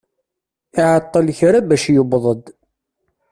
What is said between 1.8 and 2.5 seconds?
yewweḍ-d.